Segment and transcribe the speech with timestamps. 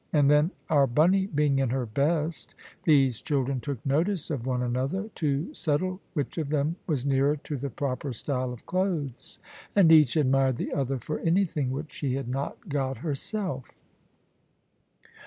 [0.11, 2.55] And then, our Bunny being in her best,
[2.85, 7.55] these children took notice of one another, to settle which of them was nearer to
[7.55, 9.37] the proper style of clothes.
[9.75, 13.79] And each admired the other for anything which she had not got herself.